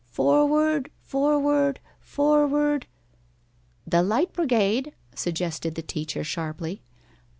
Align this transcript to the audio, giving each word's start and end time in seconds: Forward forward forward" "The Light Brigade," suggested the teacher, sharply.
Forward 0.07 0.89
forward 1.03 1.79
forward" 1.99 2.87
"The 3.87 4.01
Light 4.01 4.33
Brigade," 4.33 4.93
suggested 5.13 5.75
the 5.75 5.83
teacher, 5.83 6.23
sharply. 6.23 6.81